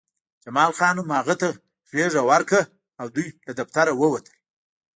[0.43, 1.49] جمال خان هم هغه ته
[1.93, 2.61] غېږه ورکړه
[2.99, 4.35] او دوی له دفتر ووتل